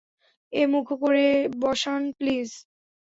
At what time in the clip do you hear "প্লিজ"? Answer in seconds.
2.17-2.49